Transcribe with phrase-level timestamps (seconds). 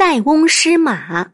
[0.00, 1.30] 塞翁失马，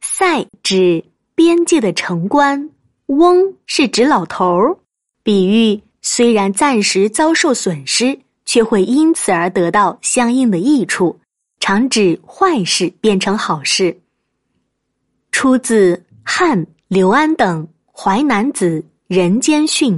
[0.00, 2.70] 塞指边界的城关，
[3.08, 4.74] 翁是指老头儿。
[5.22, 11.14] 比喻虽然暂时遭受损失，却会因此而得到相应的益处，
[11.60, 13.94] 常指坏事变成好事。
[15.30, 17.62] 出自汉刘安等
[17.92, 19.92] 《淮南子·人间训》。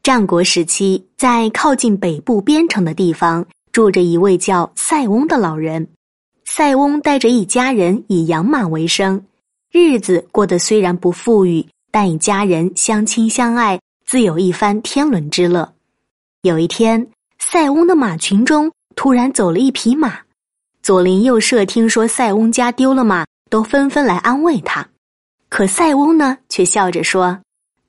[0.00, 5.88] 战国时期，在靠近北部边城的地方，住着一位叫塞翁的老人。
[6.52, 9.24] 塞翁带着一家人以养马为生，
[9.70, 15.72] 日子过得虽然不富裕，但一家人相亲相爱，自有一番天伦之乐。
[16.42, 17.06] 有一天，
[17.38, 20.18] 塞翁的马群中突然走了一匹马，
[20.82, 24.84] 左邻右舍听说塞翁家丢了马，都纷纷来安慰他。
[25.48, 27.38] 可塞翁呢，却笑着说：“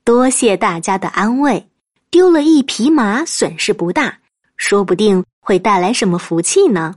[0.06, 1.68] 多谢大家的安慰，
[2.12, 4.20] 丢了一匹马损失不大，
[4.56, 6.94] 说不定会带来什么福气呢。”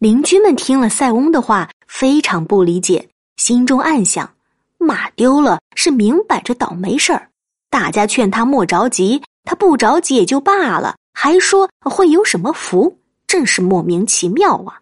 [0.00, 4.32] 邻居们听了塞翁的话，非常不理解，心中暗想：
[4.78, 7.28] 马丢了是明摆着倒霉事儿，
[7.68, 14.80] 大家劝他莫着急，他不着急也就罢了，还说会有什么福，真是莫名其妙啊！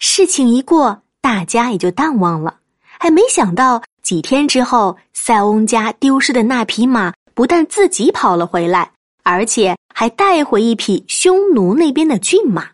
[0.00, 2.56] 事情一过，大家也就淡忘了。
[2.98, 8.90] 还没想到几天之后，塞翁家丢失的那匹马不但自己跑了回来，
[9.22, 12.73] 而且还带回一匹匈奴那边的骏马。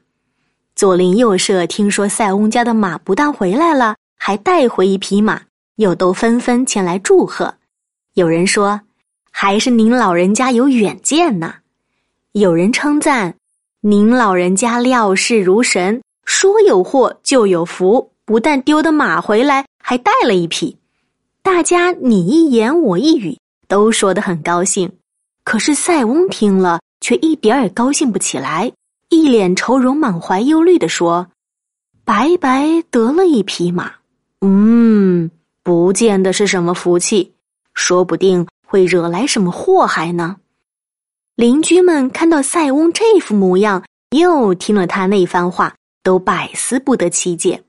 [0.80, 5.42] 左邻右舍听说塞翁家的马不但回来了，还带回一匹马，
[5.76, 7.54] 又都纷纷前来祝贺。
[8.14, 8.80] 有人说
[9.30, 11.56] ：“还是您老人家有远见呐。”
[12.32, 13.34] 有人称赞
[13.82, 20.74] ：“您老人家料事如神，说有祸就有福，不但丢的马回来，还带了一匹。”
[21.44, 23.36] 大家你一言我一语，
[23.68, 24.90] 都说得很高兴。
[25.44, 28.72] 可是塞翁听了，却一点儿也高兴不起来。
[29.10, 31.26] 一脸愁容、满怀忧虑的说
[32.04, 33.92] ：“白白得了一匹马，
[34.40, 35.28] 嗯，
[35.64, 37.32] 不见得是什么福气，
[37.74, 40.36] 说不定会惹来什么祸害呢。”
[41.34, 47.60] 邻居们看到塞翁这副模样，又听了他那番话，都百思不得其解。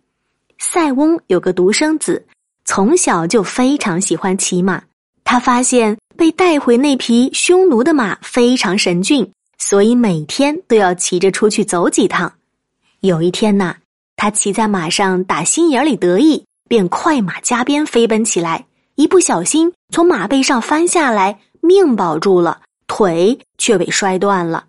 [0.59, 2.23] 塞翁有个独生子，
[2.65, 4.83] 从小就非常喜欢骑马，
[5.23, 9.27] 他发现被带回那匹匈奴的马非常神骏。
[9.63, 12.33] 所以每天都要骑着出去走几趟。
[13.01, 13.75] 有一天呐，
[14.15, 18.65] 他骑在马上打心眼里得意，便快马加鞭飞奔起来。
[18.95, 24.65] 一不小心从马背上翻下来，命保住了，腿却被摔断了。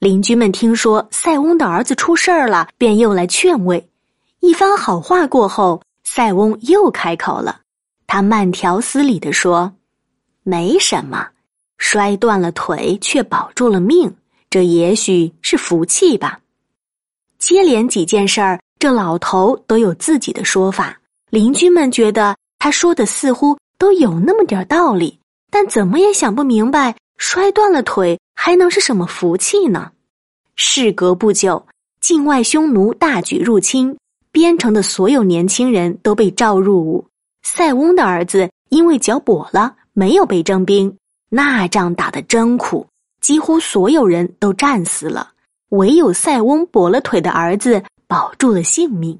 [0.00, 3.88] 邻居们听说塞翁的儿子出事儿了，便又来劝慰。
[4.40, 7.60] 一番好话过后，塞翁又开口了，
[8.08, 9.72] 他慢条斯理地说
[10.42, 11.28] ：“没什么。”
[11.78, 14.12] 摔断了腿却保住了命，
[14.50, 16.40] 这也许是福气吧。
[17.38, 20.98] 接连几件事儿，这老头都有自己的说法。
[21.30, 25.18] 邻居们觉得他说的似乎都有那么点道理，
[25.50, 29.90] 但怎么也想不明白，摔断了腿还能是什么福气呢？
[30.54, 31.64] 事隔不久，
[32.00, 33.96] 境外匈奴大举入侵，
[34.32, 37.06] 边城的所有年轻人都被召入伍。
[37.42, 40.96] 塞翁的儿子因为脚跛了，没有被征兵。
[41.28, 42.86] 那仗打得真苦，
[43.20, 45.30] 几乎所有人都战死了，
[45.70, 49.18] 唯有塞翁跛了腿的儿子保住了性命。